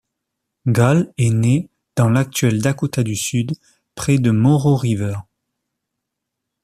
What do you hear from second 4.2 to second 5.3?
Moreau River.